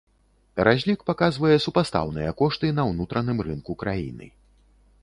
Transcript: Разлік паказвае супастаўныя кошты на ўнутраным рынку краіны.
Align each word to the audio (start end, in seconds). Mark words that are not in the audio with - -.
Разлік 0.67 1.03
паказвае 1.09 1.57
супастаўныя 1.65 2.33
кошты 2.41 2.73
на 2.79 2.83
ўнутраным 2.91 3.37
рынку 3.51 3.79
краіны. 3.85 4.27